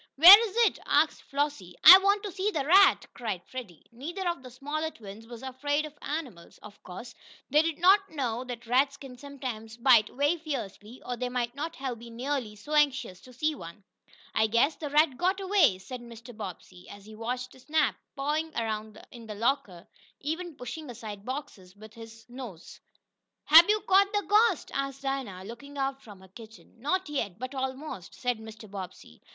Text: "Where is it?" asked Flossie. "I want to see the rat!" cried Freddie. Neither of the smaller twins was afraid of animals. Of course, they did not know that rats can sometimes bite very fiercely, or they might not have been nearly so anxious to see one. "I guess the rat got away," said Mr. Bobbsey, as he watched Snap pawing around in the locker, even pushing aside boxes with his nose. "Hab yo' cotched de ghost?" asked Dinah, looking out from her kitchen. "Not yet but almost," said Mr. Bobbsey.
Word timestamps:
"Where 0.15 0.49
is 0.49 0.55
it?" 0.65 0.79
asked 0.87 1.21
Flossie. 1.21 1.75
"I 1.83 1.99
want 1.99 2.23
to 2.23 2.31
see 2.31 2.49
the 2.49 2.65
rat!" 2.65 3.05
cried 3.13 3.43
Freddie. 3.45 3.85
Neither 3.91 4.27
of 4.27 4.41
the 4.41 4.49
smaller 4.49 4.89
twins 4.89 5.27
was 5.27 5.43
afraid 5.43 5.85
of 5.85 5.93
animals. 6.01 6.57
Of 6.63 6.81
course, 6.81 7.13
they 7.51 7.61
did 7.61 7.77
not 7.77 8.09
know 8.09 8.43
that 8.45 8.65
rats 8.65 8.97
can 8.97 9.15
sometimes 9.15 9.77
bite 9.77 10.09
very 10.09 10.37
fiercely, 10.37 11.03
or 11.05 11.15
they 11.17 11.29
might 11.29 11.53
not 11.53 11.75
have 11.75 11.99
been 11.99 12.15
nearly 12.15 12.55
so 12.55 12.73
anxious 12.73 13.21
to 13.21 13.31
see 13.31 13.53
one. 13.53 13.83
"I 14.33 14.47
guess 14.47 14.75
the 14.75 14.89
rat 14.89 15.17
got 15.19 15.39
away," 15.39 15.77
said 15.77 16.01
Mr. 16.01 16.35
Bobbsey, 16.35 16.89
as 16.89 17.05
he 17.05 17.13
watched 17.13 17.51
Snap 17.61 17.95
pawing 18.15 18.51
around 18.55 18.99
in 19.11 19.27
the 19.27 19.35
locker, 19.35 19.87
even 20.19 20.55
pushing 20.55 20.89
aside 20.89 21.25
boxes 21.25 21.75
with 21.75 21.93
his 21.93 22.25
nose. 22.27 22.79
"Hab 23.43 23.69
yo' 23.69 23.81
cotched 23.81 24.13
de 24.13 24.23
ghost?" 24.23 24.71
asked 24.73 25.03
Dinah, 25.03 25.43
looking 25.43 25.77
out 25.77 26.01
from 26.01 26.21
her 26.21 26.27
kitchen. 26.27 26.79
"Not 26.81 27.07
yet 27.07 27.37
but 27.37 27.53
almost," 27.53 28.15
said 28.15 28.39
Mr. 28.39 28.67
Bobbsey. 28.67 29.21